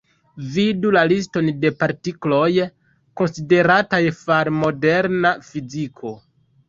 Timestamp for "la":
0.95-1.01